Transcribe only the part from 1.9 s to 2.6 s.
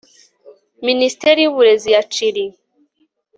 ya Chili